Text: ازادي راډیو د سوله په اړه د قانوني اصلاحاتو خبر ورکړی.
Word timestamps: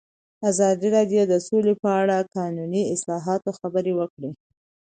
ازادي 0.49 0.87
راډیو 0.95 1.21
د 1.27 1.33
سوله 1.47 1.73
په 1.81 1.89
اړه 2.01 2.17
د 2.21 2.27
قانوني 2.37 2.83
اصلاحاتو 2.95 3.49
خبر 3.59 3.85
ورکړی. 3.95 4.31